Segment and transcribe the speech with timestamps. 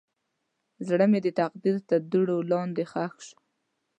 [0.87, 3.37] زړه مې د تقدیر تر دوړو لاندې ښخ شو.